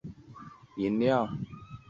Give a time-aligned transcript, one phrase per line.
[0.03, 1.29] 他不喝酒精类饮料。